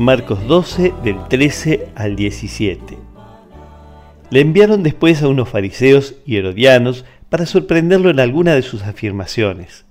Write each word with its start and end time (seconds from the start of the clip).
Marcos 0.00 0.46
12 0.46 0.94
del 1.04 1.28
13 1.28 1.88
al 1.94 2.16
17. 2.16 2.96
Le 4.30 4.40
enviaron 4.40 4.82
después 4.82 5.22
a 5.22 5.28
unos 5.28 5.50
fariseos 5.50 6.14
y 6.24 6.38
herodianos 6.38 7.04
para 7.28 7.44
sorprenderlo 7.44 8.08
en 8.08 8.18
alguna 8.18 8.54
de 8.54 8.62
sus 8.62 8.82
afirmaciones. 8.82 9.84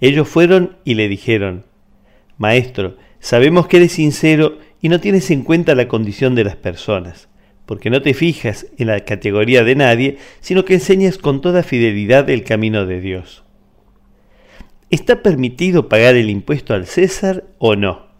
Ellos 0.00 0.26
fueron 0.26 0.78
y 0.84 0.94
le 0.94 1.08
dijeron, 1.08 1.64
Maestro, 2.38 2.96
sabemos 3.20 3.68
que 3.68 3.76
eres 3.76 3.92
sincero 3.92 4.58
y 4.82 4.88
no 4.88 4.98
tienes 4.98 5.30
en 5.30 5.44
cuenta 5.44 5.76
la 5.76 5.86
condición 5.86 6.34
de 6.34 6.42
las 6.42 6.56
personas, 6.56 7.28
porque 7.66 7.90
no 7.90 8.02
te 8.02 8.14
fijas 8.14 8.66
en 8.78 8.88
la 8.88 9.04
categoría 9.04 9.62
de 9.62 9.76
nadie, 9.76 10.18
sino 10.40 10.64
que 10.64 10.74
enseñas 10.74 11.18
con 11.18 11.40
toda 11.40 11.62
fidelidad 11.62 12.28
el 12.30 12.42
camino 12.42 12.84
de 12.84 13.00
Dios. 13.00 13.44
¿Está 14.90 15.22
permitido 15.22 15.88
pagar 15.88 16.16
el 16.16 16.30
impuesto 16.30 16.74
al 16.74 16.86
César 16.86 17.44
o 17.58 17.76
no? 17.76 18.12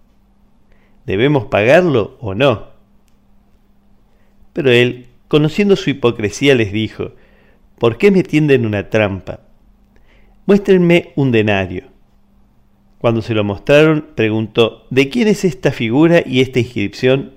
¿Debemos 1.06 1.46
pagarlo 1.46 2.16
o 2.20 2.34
no? 2.34 2.68
Pero 4.52 4.70
él, 4.70 5.08
conociendo 5.28 5.76
su 5.76 5.90
hipocresía, 5.90 6.54
les 6.54 6.72
dijo, 6.72 7.12
¿por 7.78 7.98
qué 7.98 8.10
me 8.10 8.22
tienden 8.22 8.64
una 8.66 8.88
trampa? 8.88 9.40
Muéstrenme 10.46 11.12
un 11.16 11.32
denario. 11.32 11.84
Cuando 12.98 13.20
se 13.20 13.34
lo 13.34 13.44
mostraron, 13.44 14.06
preguntó, 14.14 14.86
¿de 14.90 15.10
quién 15.10 15.28
es 15.28 15.44
esta 15.44 15.72
figura 15.72 16.22
y 16.24 16.40
esta 16.40 16.60
inscripción? 16.60 17.32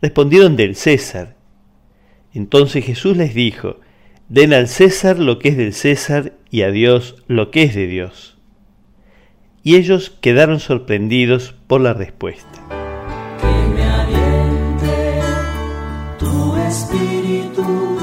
Respondieron 0.00 0.56
del 0.56 0.76
César. 0.76 1.36
Entonces 2.32 2.84
Jesús 2.84 3.16
les 3.16 3.34
dijo, 3.34 3.80
Den 4.30 4.54
al 4.54 4.68
César 4.68 5.18
lo 5.18 5.38
que 5.38 5.50
es 5.50 5.56
del 5.56 5.74
César 5.74 6.34
y 6.50 6.62
a 6.62 6.70
Dios 6.70 7.16
lo 7.26 7.50
que 7.50 7.64
es 7.64 7.74
de 7.74 7.86
Dios. 7.86 8.39
Y 9.62 9.76
ellos 9.76 10.10
quedaron 10.20 10.58
sorprendidos 10.58 11.54
por 11.66 11.82
la 11.82 11.92
respuesta. 11.92 12.66
Que 13.40 13.74
me 13.74 13.82
aliente 13.82 15.20
tu 16.18 16.56
espíritu, 16.56 17.98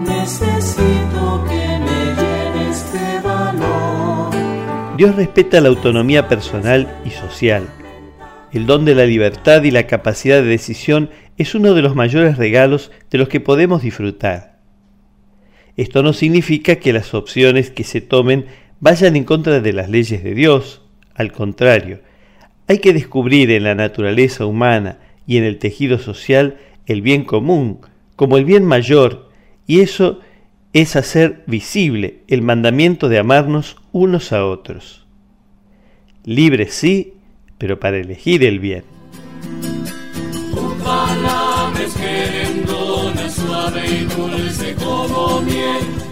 necesito 0.00 1.44
que 1.48 1.78
me 1.78 2.14
llenes 2.16 2.92
de 2.92 3.20
valor. 3.20 4.34
Dios 4.96 5.14
respeta 5.14 5.60
la 5.60 5.68
autonomía 5.68 6.26
personal 6.26 7.00
y 7.04 7.10
social. 7.10 7.68
El 8.52 8.66
don 8.66 8.84
de 8.84 8.94
la 8.94 9.04
libertad 9.04 9.62
y 9.62 9.70
la 9.70 9.86
capacidad 9.86 10.42
de 10.42 10.48
decisión 10.48 11.10
es 11.36 11.54
uno 11.54 11.74
de 11.74 11.82
los 11.82 11.94
mayores 11.94 12.38
regalos 12.38 12.90
de 13.10 13.18
los 13.18 13.28
que 13.28 13.38
podemos 13.38 13.82
disfrutar. 13.82 14.56
Esto 15.76 16.02
no 16.02 16.12
significa 16.12 16.76
que 16.76 16.92
las 16.92 17.12
opciones 17.12 17.70
que 17.70 17.84
se 17.84 18.00
tomen 18.00 18.46
vayan 18.80 19.16
en 19.16 19.24
contra 19.24 19.60
de 19.60 19.72
las 19.72 19.88
leyes 19.88 20.22
de 20.22 20.34
Dios, 20.34 20.82
al 21.14 21.32
contrario, 21.32 22.00
hay 22.68 22.78
que 22.78 22.92
descubrir 22.92 23.50
en 23.50 23.64
la 23.64 23.74
naturaleza 23.74 24.44
humana 24.46 24.98
y 25.26 25.38
en 25.38 25.44
el 25.44 25.58
tejido 25.58 25.98
social 25.98 26.58
el 26.86 27.02
bien 27.02 27.24
común 27.24 27.80
como 28.16 28.38
el 28.38 28.44
bien 28.44 28.64
mayor, 28.64 29.28
y 29.66 29.80
eso 29.80 30.20
es 30.72 30.96
hacer 30.96 31.44
visible 31.46 32.22
el 32.28 32.42
mandamiento 32.42 33.08
de 33.08 33.18
amarnos 33.18 33.76
unos 33.92 34.32
a 34.32 34.44
otros. 34.44 35.06
Libre 36.24 36.68
sí, 36.68 37.14
pero 37.58 37.78
para 37.78 37.98
elegir 37.98 38.42
el 38.42 38.58
bien. 38.58 38.84